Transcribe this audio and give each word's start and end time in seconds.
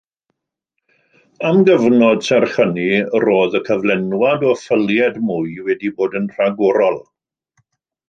Am 1.49 1.59
gyfnod, 1.67 2.23
serch 2.29 2.57
hynny, 2.63 2.87
roedd 3.25 3.59
y 3.61 3.63
cyflenwad 3.69 4.49
o 4.53 4.57
"ffyliaid 4.65 5.23
mwy" 5.29 5.55
wedi 5.71 5.97
bod 6.01 6.21
yn 6.23 6.31
rhagorol. 6.37 7.03